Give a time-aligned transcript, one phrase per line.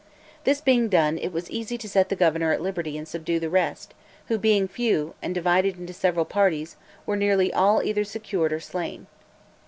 [0.45, 3.51] This being done, it was easy to set the governor at liberty and subdue the
[3.51, 3.93] rest,
[4.29, 9.05] who being few, and divided into several parties, were nearly all either secured or slain.